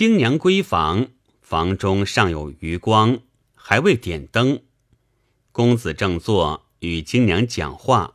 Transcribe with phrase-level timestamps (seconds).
[0.00, 1.08] 京娘闺房，
[1.42, 3.18] 房中尚有余光，
[3.54, 4.62] 还未点灯。
[5.52, 8.14] 公子正坐与京娘讲话，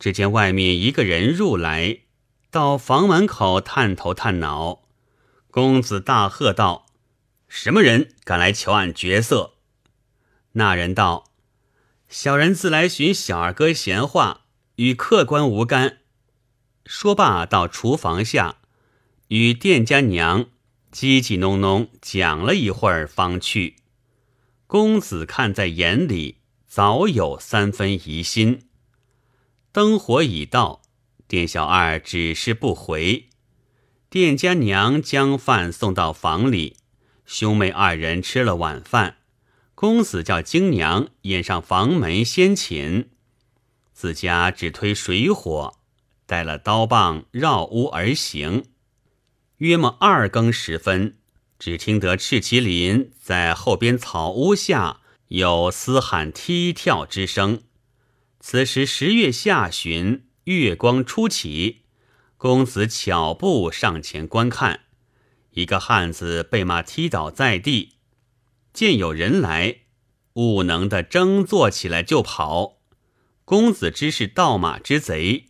[0.00, 2.00] 只见外面一个人入来，
[2.50, 4.82] 到房门口探头探脑。
[5.52, 6.86] 公子大喝道
[7.46, 9.52] ：“什么人敢来求俺绝色？”
[10.54, 11.30] 那人道
[12.10, 15.98] ：“小人自来寻小二哥闲话，与客官无干。”
[16.84, 18.56] 说罢，到厨房下
[19.28, 20.46] 与店家娘
[20.98, 23.76] 叽叽哝哝讲了一会儿，方去。
[24.66, 28.62] 公子看在眼里，早有三分疑心。
[29.70, 30.82] 灯火已到，
[31.28, 33.28] 店小二只是不回。
[34.10, 36.76] 店家娘将饭送到房里，
[37.24, 39.18] 兄妹二人吃了晚饭。
[39.76, 43.10] 公子叫京娘掩上房门先寝，
[43.92, 45.78] 自家只推水火，
[46.26, 48.64] 带了刀棒绕屋而行。
[49.58, 51.16] 约莫二更时分，
[51.58, 57.62] 只听得赤麒麟在后边草屋下有嘶喊踢跳之声。
[58.40, 61.82] 此时十月下旬，月光初起，
[62.36, 64.82] 公子巧步上前观看，
[65.50, 67.94] 一个汉子被马踢倒在地。
[68.72, 69.78] 见有人来，
[70.34, 72.78] 悟能的争坐起来就跑。
[73.44, 75.46] 公子知是盗马之贼，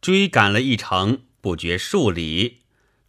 [0.00, 2.60] 追赶了一程，不觉数里，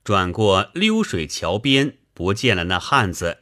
[0.08, 3.39] 转过溜水桥边，不见了那汉子。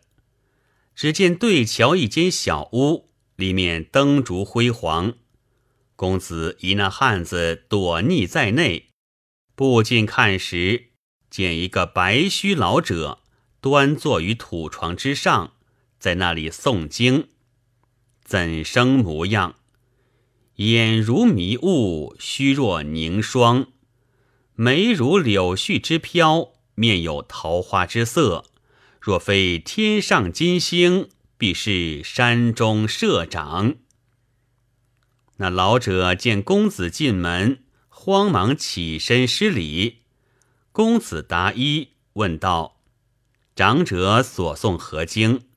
[0.95, 5.13] 只见对桥一间小屋，里面灯烛辉煌。
[5.95, 8.87] 公子疑那汉子躲匿在内，
[9.53, 10.85] 步近看时，
[11.29, 13.19] 见一个白须老者
[13.61, 15.53] 端坐于土床之上。
[15.99, 17.27] 在那里诵经，
[18.23, 19.57] 怎生模样？
[20.55, 23.67] 眼如迷雾，虚若凝霜；
[24.55, 28.45] 眉如柳絮之飘，面有桃花之色。
[29.01, 33.75] 若非天上金星，必是山中社长。
[35.37, 40.03] 那老者见公子进门，慌忙起身施礼。
[40.71, 42.81] 公子答揖，问道
[43.55, 45.47] ：“长者所诵何经？”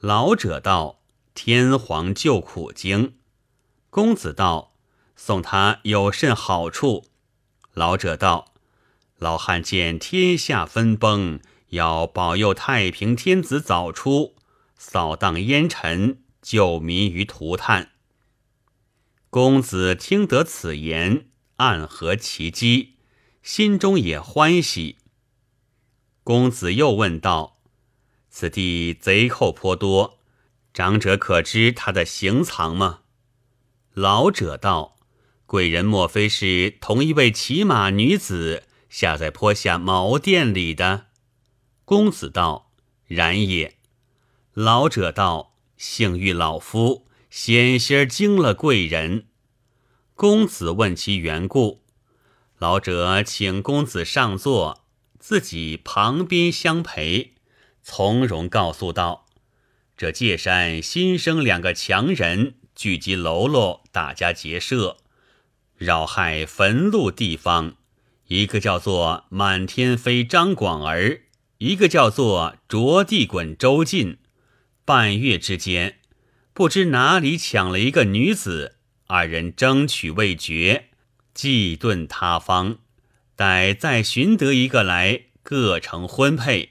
[0.00, 1.00] 老者道
[1.34, 3.16] ：“天皇救苦经。”
[3.90, 4.74] 公子道
[5.14, 7.04] ：“送他有甚好处？”
[7.74, 8.53] 老者道
[9.24, 11.40] ：“老汉见天下分崩，
[11.70, 14.36] 要保佑太平天子早出，
[14.76, 17.92] 扫荡烟尘，救民于涂炭。”
[19.30, 22.96] 公子听得此言，暗合其机，
[23.42, 24.98] 心中也欢喜。
[26.22, 27.62] 公子又问道。
[28.28, 30.18] 此地贼寇颇多，
[30.74, 33.00] 长者可知他的行藏吗？
[33.94, 34.98] 老者道
[35.46, 38.64] ：“贵人莫非是同一位骑马女子
[38.96, 41.06] 下在坡下茅店里的？”
[41.84, 42.70] 公子道
[43.08, 43.74] ：“然也。”
[44.54, 49.26] 老者道：“幸遇老夫，险些惊了贵人。”
[50.14, 51.82] 公子问其缘故，
[52.58, 54.84] 老者请公子上座，
[55.18, 57.34] 自己旁边相陪。
[57.82, 59.26] 从容告诉道
[59.98, 64.98] ：“这界山新生两个强人，聚集喽啰，打家劫舍，
[65.76, 67.74] 扰害坟墓地方。
[68.28, 71.22] 一个叫做满天飞张广儿，
[71.58, 74.18] 一个叫做着地滚周进。
[74.84, 75.96] 半月之间，
[76.52, 78.76] 不知哪里抢了一个女子，
[79.06, 80.90] 二人争取未决，
[81.32, 82.78] 计遁他方。
[83.36, 86.70] 待再寻得一个来，各成婚配。”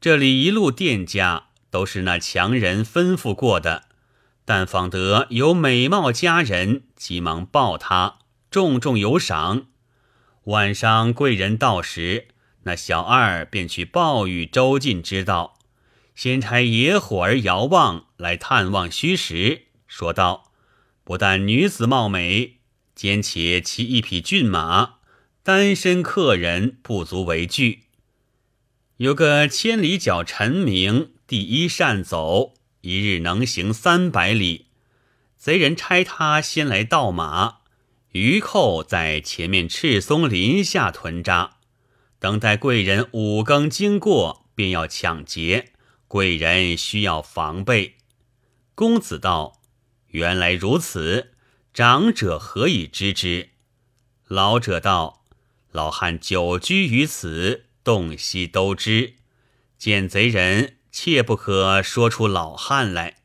[0.00, 3.84] 这里一路店家都是那强人吩咐过的，
[4.44, 8.18] 但访得有美貌佳人，急忙报他，
[8.50, 9.66] 重重有赏。
[10.50, 12.26] 晚上贵人到时，
[12.64, 15.60] 那小二便去报与周进知道，
[16.16, 20.50] 先差野火儿遥望来探望虚实，说道：
[21.04, 22.56] 不但女子貌美，
[22.96, 24.94] 兼且骑一匹骏马，
[25.44, 27.84] 单身客人不足为惧。
[28.96, 34.66] 有个千里脚陈明，第一善走，一日能行三百里。
[35.36, 37.59] 贼人差他先来盗马，
[38.12, 41.58] 余寇在前面赤松林下屯扎，
[42.18, 45.72] 等待贵人五更经过，便要抢劫。
[46.08, 47.98] 贵人需要防备。
[48.74, 49.60] 公子道
[50.08, 51.34] ：“原来如此，
[51.72, 53.50] 长者何以知之？”
[54.26, 55.24] 老者道
[55.70, 59.14] ：“老汉久居于此。”洞悉都知，
[59.78, 63.18] 见贼人切不可说出老汉来。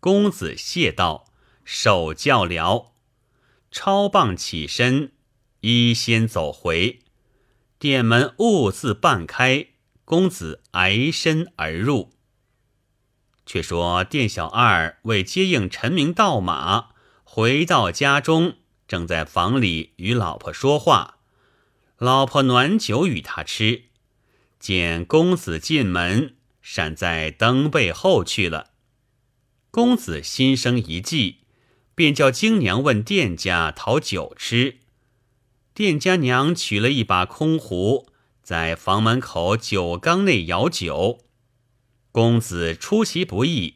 [0.00, 1.26] 公子谢道
[1.64, 2.92] ：“受教了。”
[3.70, 5.12] 超棒起身，
[5.60, 7.00] 一先走回
[7.78, 9.68] 店门，兀自半开。
[10.04, 12.12] 公子挨身而入。
[13.46, 16.88] 却说店小二为接应陈明到马，
[17.22, 18.56] 回到家中，
[18.88, 21.18] 正在房里与老婆说话，
[21.96, 23.84] 老婆暖酒与他吃，
[24.58, 28.70] 见公子进门，闪在灯背后去了。
[29.70, 31.39] 公子心生一计，
[32.00, 34.78] 便叫京娘问店家讨酒吃。
[35.74, 38.06] 店家娘取了一把空壶，
[38.42, 41.18] 在房门口酒缸内舀酒。
[42.10, 43.74] 公子出其不意，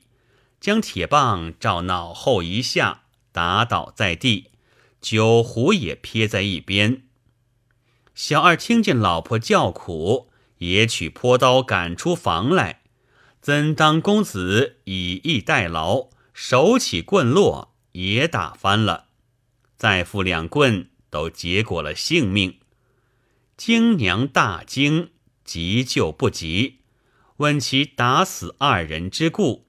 [0.58, 4.52] 将铁棒照脑后一下，打倒在地，
[5.02, 7.02] 酒壶也撇在一边。
[8.14, 10.30] 小二听见老婆叫苦，
[10.60, 12.80] 也取坡刀赶出房来。
[13.42, 19.06] 怎当公子以逸待劳，手起棍落，也打翻了。
[19.76, 22.60] 再负两棍，都结果了性命。
[23.56, 25.10] 京娘大惊，
[25.44, 26.80] 急救不及，
[27.38, 29.66] 问其打死二人之故。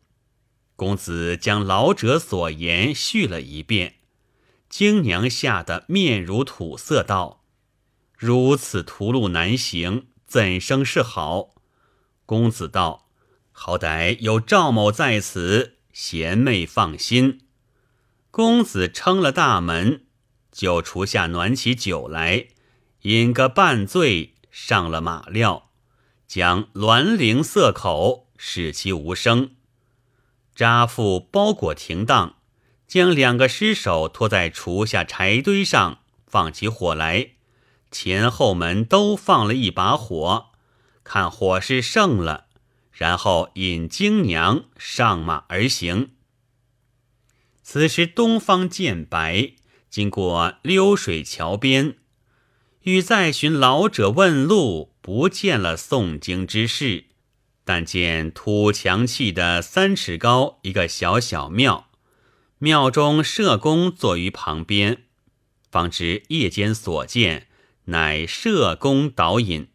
[0.76, 3.96] 公子将老者所言叙了一遍。
[4.70, 7.46] 京娘吓得面如土色，道
[8.18, 11.56] ：“如此途路难行，怎生是好？”
[12.26, 13.08] 公子道。
[13.58, 17.45] 好歹有赵某在此，贤妹放心。
[18.36, 20.08] 公子撑了大门，
[20.52, 22.48] 就厨下暖起酒来，
[23.04, 25.70] 饮个半醉，上了马料，
[26.28, 29.52] 将銮铃塞口，使其无声。
[30.54, 32.36] 扎缚包裹停当，
[32.86, 37.30] 将两个尸首拖在厨下柴堆上，放起火来，
[37.90, 40.48] 前后门都放了一把火，
[41.06, 42.48] 看火势盛了。
[42.92, 46.15] 然后引京娘上马而行。
[47.68, 49.54] 此时东方渐白，
[49.90, 51.98] 经过溜水桥边，
[52.84, 57.06] 欲再寻老者问路，不见了诵经之事，
[57.64, 61.90] 但见土墙砌的三尺高一个小小庙，
[62.60, 65.06] 庙中社公坐于旁边，
[65.72, 67.48] 方知夜间所见
[67.86, 69.70] 乃社公导引。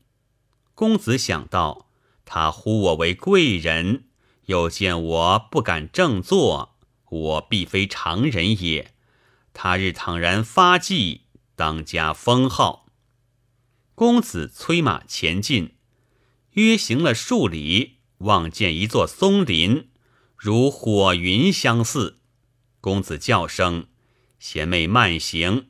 [0.77, 1.89] 公子想到。
[2.33, 4.05] 他呼我为贵人，
[4.47, 6.70] 又见我不敢正坐，
[7.11, 8.95] 我必非常人也。
[9.53, 12.87] 他日倘然发迹，当加封号。
[13.95, 15.75] 公子催马前进，
[16.53, 19.91] 约行了数里，望见一座松林，
[20.37, 22.21] 如火云相似。
[22.81, 23.89] 公子叫声
[24.41, 25.69] ：“贤妹慢行，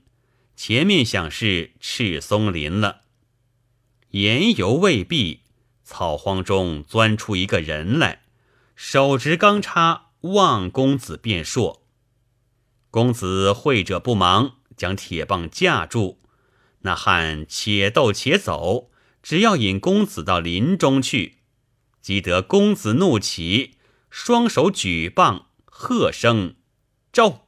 [0.55, 3.01] 前面想是赤松林了。”
[4.11, 5.41] 言犹未毕。
[5.83, 8.23] 草荒中钻出一个人来，
[8.77, 11.87] 手执钢叉，望公子便说
[12.91, 16.21] ：“公子会者不忙，将铁棒架住。
[16.81, 18.91] 那汉且斗且走，
[19.23, 21.39] 只要引公子到林中去。
[22.03, 23.77] 即得公子怒起，
[24.11, 26.55] 双手举棒，喝声
[27.13, 27.47] 招，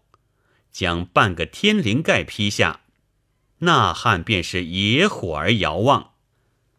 [0.71, 2.81] 将半个天灵盖劈下。
[3.59, 6.13] 那汉便是野火儿遥望。”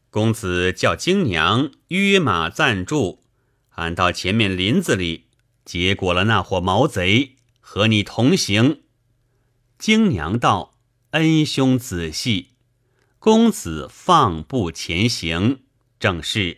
[0.09, 3.23] 公子叫京娘约马暂住，
[3.71, 5.22] 俺到前面林子里
[5.65, 8.81] 结果了那伙毛贼，和你同行。
[9.77, 10.75] 京娘道
[11.11, 12.49] ：“恩兄仔细。”
[13.19, 15.61] 公子放步前行，
[15.97, 16.57] 正是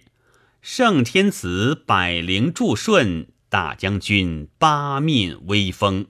[0.61, 6.07] 圣天子百灵助顺，大将军八面威风。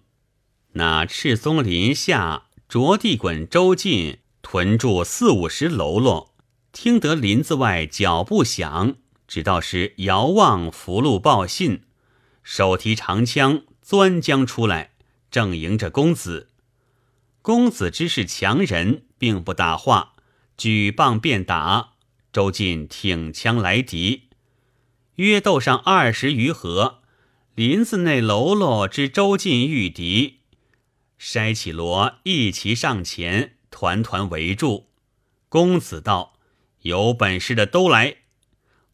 [0.73, 6.33] 那赤松林下着地滚周进屯住四五十喽啰。
[6.71, 8.95] 听得林子外脚步响，
[9.27, 11.81] 知道是遥望福禄报信，
[12.45, 14.91] 手提长枪钻将出来，
[15.31, 16.51] 正迎着公子。
[17.41, 20.13] 公子之是强人，并不打话，
[20.55, 21.93] 举棒便打。
[22.31, 24.29] 周进挺枪来敌，
[25.15, 27.01] 约斗上二十余合，
[27.55, 30.41] 林子内喽啰知周进遇敌，
[31.19, 34.91] 筛起罗一齐上前，团团围住。
[35.49, 36.33] 公子道。
[36.81, 38.17] 有本事的都来！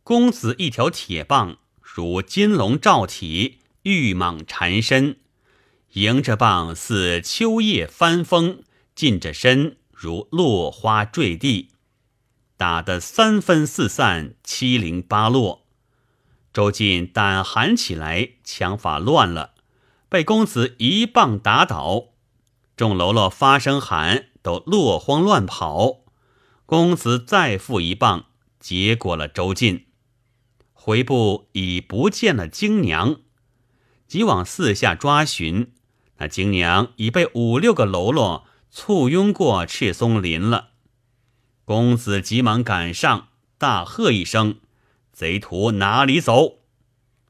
[0.02, 1.58] 公子一条铁棒，
[1.94, 5.18] 如金龙罩体，玉蟒缠身，
[5.92, 8.64] 迎着棒似秋叶翻风，
[8.96, 11.72] 近着身如落花坠地，
[12.56, 15.66] 打得三分四散，七零八落。
[16.54, 19.52] 周进胆寒起来，枪法乱了，
[20.08, 22.12] 被公子一棒打倒。
[22.78, 25.98] 众喽啰发声喊，都落荒乱跑。
[26.66, 28.28] 公子再负一棒，
[28.62, 29.88] 结果了周进。
[30.74, 33.22] 回步已不见了京娘，
[34.08, 35.74] 即往四下抓寻。
[36.18, 40.70] 那京娘已被五六个喽啰簇拥过赤松林了。
[41.66, 44.60] 公子急忙赶上，大喝一声
[45.14, 46.60] ：“贼徒哪里走？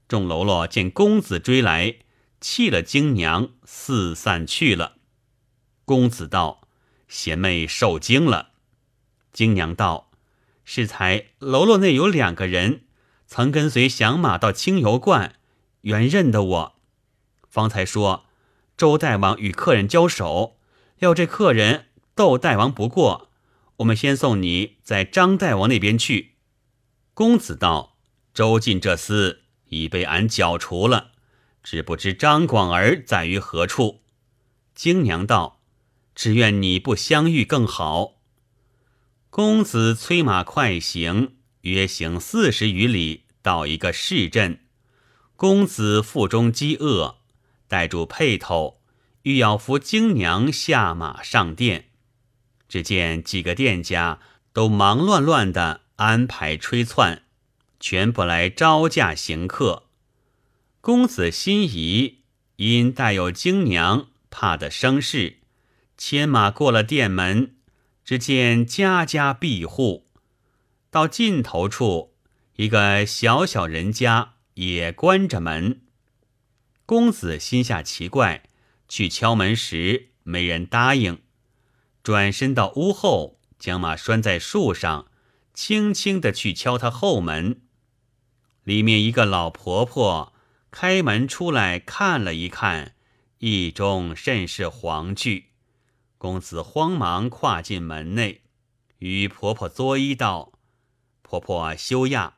[0.08, 1.98] 众喽啰见公子追来，
[2.40, 4.98] 弃了京娘，四散去了。
[5.86, 6.68] 公子道
[7.08, 8.52] ：“贤妹受惊了。”
[9.32, 10.12] 京娘道
[10.66, 12.86] ：“适才喽啰内有两个人，
[13.34, 15.36] 曾跟随降马到清油观，
[15.84, 16.76] 原认得我。
[17.48, 18.26] 方才说
[18.76, 20.58] 周大王与客人交手，
[21.00, 23.30] 料这客人斗大王不过，
[23.78, 26.34] 我们先送你在张大王那边去。”
[27.16, 27.96] 公子道
[28.36, 29.38] ：“周进这厮
[29.70, 31.12] 已被俺剿除了，
[31.64, 34.02] 只不知张广儿在于何处。”
[34.76, 35.62] 京娘道。
[36.14, 38.16] 只愿你不相遇更好。
[39.30, 44.60] 公子催马快行，约行四十余里，到一个市镇。
[45.36, 47.18] 公子腹中饥饿，
[47.68, 48.82] 带住辔头，
[49.24, 51.90] 欲要扶京娘下马上殿。
[52.70, 54.20] 只见几个店家
[54.54, 57.24] 都忙乱乱的安排吹窜，
[57.80, 59.88] 全不来招架行客。
[60.80, 62.20] 公子心疑，
[62.56, 65.38] 因带有京娘，怕得生事。
[65.98, 67.56] 牵马过了店门，
[68.04, 70.08] 只见家家闭户。
[70.92, 72.14] 到尽头处，
[72.58, 75.84] 一个小小人家也关着门。
[76.86, 78.44] 公子心下奇怪，
[78.90, 81.22] 去敲门时没人答应，
[82.04, 85.08] 转身到屋后，将马拴在树上，
[85.54, 87.62] 轻轻的去敲他后门。
[88.66, 90.34] 里面一个老婆婆
[90.70, 92.96] 开门出来看了一看，
[93.38, 95.52] 意中甚是惶惧。
[96.18, 98.42] 公子慌忙跨进门内，
[99.00, 100.51] 与婆婆作揖道
[101.32, 102.34] ：“婆婆休讶，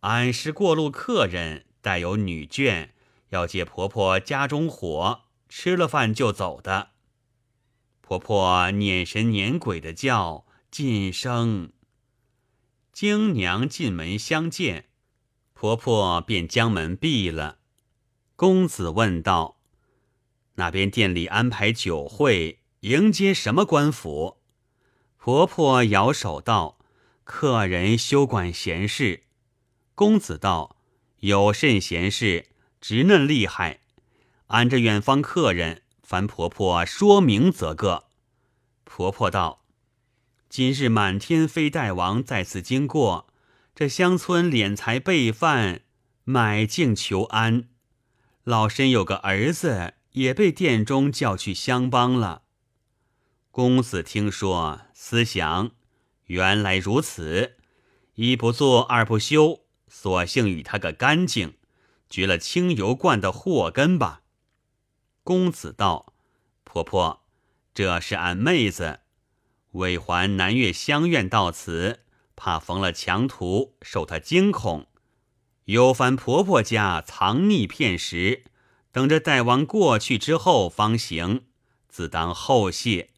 [0.00, 2.88] 俺是过路客人，带有女眷，
[3.28, 6.92] 要借婆婆家中火，吃了饭就走的。”
[8.00, 11.72] 婆婆撵神撵鬼的叫，晋声。
[12.94, 14.86] 京娘进门相见，
[15.52, 17.58] 婆婆便将门闭了。
[18.36, 19.60] 公子问道
[20.56, 24.38] ：“那边店里安排酒会？”迎接什么官府？
[25.18, 26.78] 婆婆摇手道
[27.30, 29.22] ：“客人休管闲事。”
[29.94, 30.76] 公子道
[31.20, 32.48] ：“有甚闲事？
[32.80, 33.80] 直嫩厉害。
[34.48, 38.06] 俺这远方客人，烦婆婆说明则个。”
[38.82, 39.64] 婆婆道
[40.50, 43.32] ：“今日满天飞大王在此经过，
[43.76, 45.82] 这乡村敛财备饭，
[46.24, 47.68] 买境求安。
[48.42, 52.42] 老身有个儿子，也被殿中叫去相帮了。”
[53.52, 55.70] 公子听说，思想
[56.30, 57.56] 原来如此，
[58.14, 61.54] 一不做二不休，索性与他个干净，
[62.08, 64.22] 绝了清油罐的祸根吧。
[65.24, 66.14] 公子道
[66.62, 67.24] ：“婆婆，
[67.74, 69.00] 这是俺妹子，
[69.72, 72.04] 为还南岳香院到此，
[72.36, 74.86] 怕逢了强徒，受他惊恐，
[75.64, 78.44] 有番婆婆家藏匿片时，
[78.92, 81.46] 等着大王过去之后方行，
[81.88, 83.10] 自当后谢。”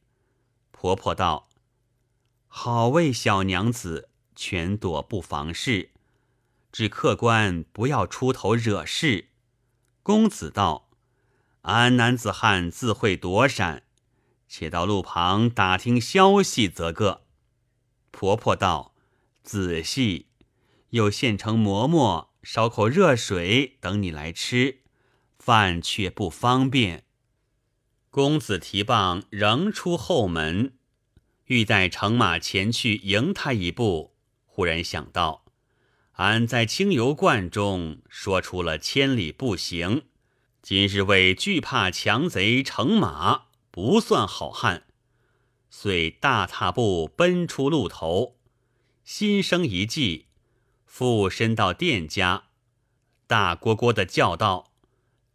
[0.73, 1.51] 婆婆道
[2.55, 5.89] ：“好为小娘子，全躲不妨事，
[6.71, 9.29] 只客官不要出头惹事。”
[10.05, 10.91] 公子道
[11.63, 13.85] ：“俺男子汉自会躲闪，
[14.47, 17.23] 且到路旁打听消息则个。”
[18.13, 18.95] 婆婆道
[19.43, 20.27] ：“仔细，
[20.91, 24.81] 有现成馍馍、烧口热水等你来吃，
[25.39, 27.05] 饭却不方便。”
[28.11, 30.75] 公子提棒仍出后门，
[31.53, 34.15] 欲待乘马前去迎他一步，
[34.47, 35.45] 忽然想到，
[36.13, 40.05] 俺在清油观中说出了千里步行，
[40.63, 44.85] 今日为惧怕强贼乘马，不算好汉，
[45.69, 48.39] 遂大踏步奔出路头，
[49.05, 50.29] 心生一计，
[50.87, 52.45] 附身到店家，
[53.27, 54.73] 大蝈蝈的叫道：“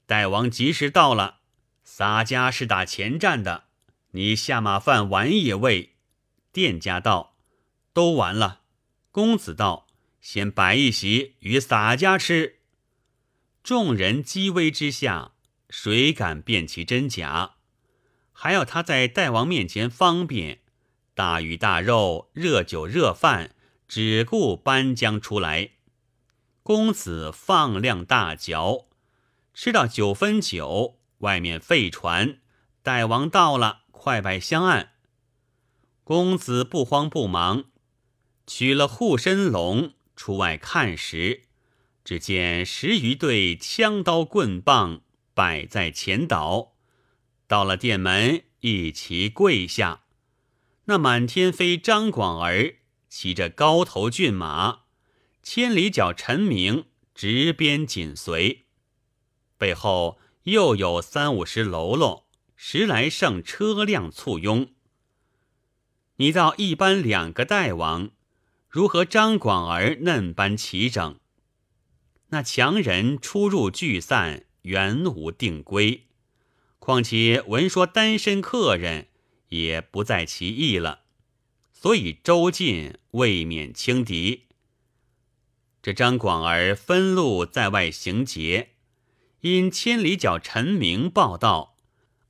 [0.08, 1.42] 大王及时到了。”
[1.86, 3.66] 洒家是打前站的，
[4.14, 5.94] 你下马饭碗也未？
[6.58, 7.36] 店家道
[7.94, 8.62] ：“都完了。”
[9.14, 9.86] 公子道
[10.20, 12.62] ：“先摆一席与洒家吃。”
[13.62, 15.34] 众人激危之下，
[15.70, 17.58] 谁敢辨其真假？
[18.32, 20.62] 还要他在大王面前方便，
[21.14, 23.54] 大鱼大肉、热酒热饭，
[23.88, 25.74] 只顾搬将出来。
[26.64, 28.88] 公子放量大嚼，
[29.54, 31.00] 吃到九分酒。
[31.20, 32.40] 外面废船，
[32.82, 34.94] 大王到了，快摆香案。
[36.08, 37.66] 公子不慌不忙，
[38.46, 41.42] 取了护身笼出外看时，
[42.06, 45.02] 只见十余对枪刀棍棒
[45.34, 46.76] 摆在前岛。
[47.46, 50.04] 到了店门，一齐跪下。
[50.86, 52.76] 那满天飞张广儿
[53.10, 54.84] 骑着高头骏马，
[55.44, 58.68] 千里脚陈明执鞭紧随，
[59.58, 64.70] 背后又有三五十喽啰、十来乘车辆簇拥。
[66.20, 68.10] 你道一般两个大王，
[68.68, 71.20] 如何张广儿嫩般齐整？
[72.30, 76.08] 那强人出入聚散，原无定规。
[76.80, 79.10] 况且闻说单身客人
[79.50, 81.02] 也不在其意了，
[81.72, 84.46] 所以周进未免轻敌。
[85.84, 88.70] 这张广儿分路在外行劫，
[89.42, 91.76] 因千里脚陈明报道，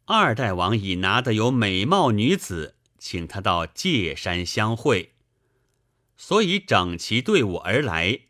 [0.04, 2.74] 二代王已拿得有美貌女子。
[2.98, 5.14] 请他到界山相会，
[6.16, 8.22] 所以整齐队伍而来，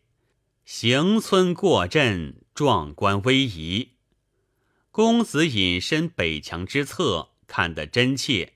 [0.66, 3.94] 行村过镇，壮观威仪。
[4.92, 8.54] 公子隐身北墙之侧，看得真切。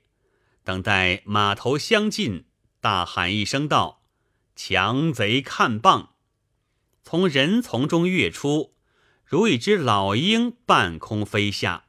[0.63, 2.45] 等待马头相近，
[2.79, 4.03] 大喊一声道
[4.55, 6.15] ：“强贼看棒！”
[7.03, 8.75] 从人丛中跃出，
[9.25, 11.85] 如一只老鹰半空飞下。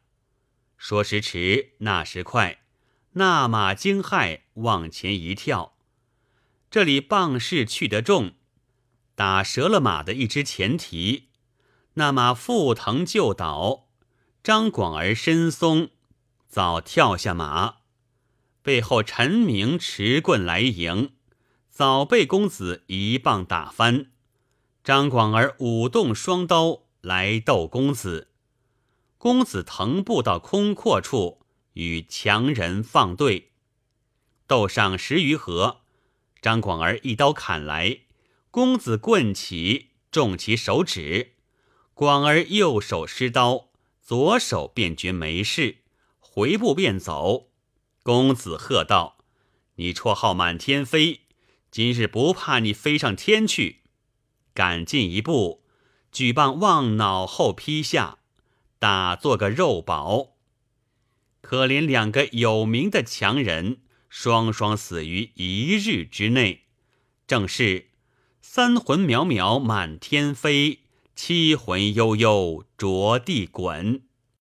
[0.79, 2.62] 说时迟，那时快。
[3.15, 5.75] 那马惊骇，往前一跳。
[6.71, 8.33] 这里棒势去得重，
[9.15, 11.29] 打折了马的一只前蹄。
[11.95, 13.89] 那马腹疼就倒。
[14.43, 15.91] 张广儿身松，
[16.49, 17.77] 早跳下马。
[18.63, 21.13] 背后陈明持棍来迎，
[21.69, 24.07] 早被公子一棒打翻。
[24.83, 28.29] 张广儿舞动双刀来斗公子，
[29.19, 31.42] 公子腾步到空阔处。
[31.75, 33.51] 与强人放对，
[34.47, 35.81] 斗上十余合，
[36.41, 38.01] 张广儿一刀砍来，
[38.51, 41.33] 公子棍起，中其手指。
[41.95, 43.69] 广儿右手失刀，
[44.01, 45.79] 左手便觉没事，
[46.19, 47.49] 回步便走。
[48.03, 49.19] 公子喝道
[49.77, 51.21] ：“你绰号满天飞，
[51.71, 53.83] 今日不怕你飞上天去？”
[54.53, 55.63] 赶进一步，
[56.11, 58.19] 举棒往脑后劈下，
[58.79, 60.32] 打做个肉宝。
[61.43, 63.79] 可怜两个有名的强人，
[64.09, 66.63] 双双死于一日之内。
[67.27, 67.89] 正是
[68.41, 70.79] 三魂渺渺满天飞，
[71.15, 74.03] 七魂悠悠着地滚。